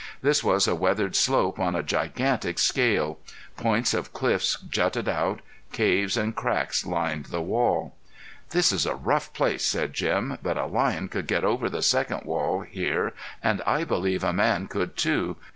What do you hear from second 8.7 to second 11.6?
is a rough place," said Jim; "but a lion could get